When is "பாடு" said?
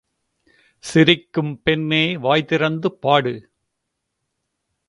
2.91-3.33